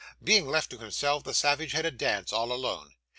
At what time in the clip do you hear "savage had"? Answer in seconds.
1.35-1.85